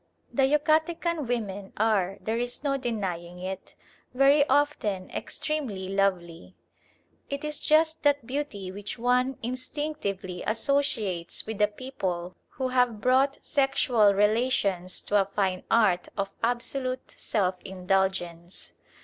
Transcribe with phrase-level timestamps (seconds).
[0.33, 3.75] The Yucatecan women are, there is no denying it,
[4.15, 6.55] very often extremely lovely.
[7.29, 13.45] It is just that beauty which one instinctively associates with a people who have brought
[13.45, 18.73] sexual relations to a fine art of absolute self indulgence.